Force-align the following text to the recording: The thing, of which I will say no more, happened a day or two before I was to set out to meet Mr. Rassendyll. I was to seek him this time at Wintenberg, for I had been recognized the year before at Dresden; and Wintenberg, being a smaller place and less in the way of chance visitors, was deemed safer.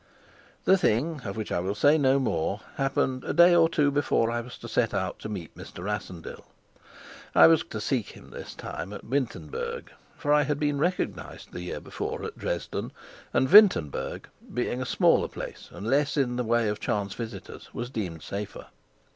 The 0.65 0.79
thing, 0.79 1.21
of 1.25 1.37
which 1.37 1.51
I 1.51 1.59
will 1.59 1.75
say 1.75 1.95
no 1.95 2.17
more, 2.17 2.61
happened 2.77 3.23
a 3.23 3.33
day 3.33 3.53
or 3.53 3.69
two 3.69 3.91
before 3.91 4.31
I 4.31 4.41
was 4.41 4.57
to 4.57 4.67
set 4.67 4.95
out 4.95 5.19
to 5.19 5.29
meet 5.29 5.53
Mr. 5.53 5.83
Rassendyll. 5.83 6.43
I 7.35 7.45
was 7.45 7.63
to 7.65 7.79
seek 7.79 8.09
him 8.17 8.31
this 8.31 8.55
time 8.55 8.93
at 8.93 9.03
Wintenberg, 9.05 9.91
for 10.17 10.33
I 10.33 10.41
had 10.41 10.59
been 10.59 10.79
recognized 10.79 11.51
the 11.51 11.61
year 11.61 11.79
before 11.79 12.23
at 12.23 12.35
Dresden; 12.35 12.91
and 13.31 13.47
Wintenberg, 13.47 14.27
being 14.51 14.81
a 14.81 14.87
smaller 14.87 15.27
place 15.27 15.69
and 15.71 15.85
less 15.85 16.17
in 16.17 16.35
the 16.35 16.43
way 16.43 16.67
of 16.67 16.79
chance 16.79 17.13
visitors, 17.13 17.71
was 17.71 17.91
deemed 17.91 18.23
safer. 18.23 18.69